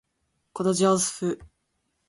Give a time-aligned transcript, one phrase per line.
[0.53, 1.37] こ ｄ じょ ｆ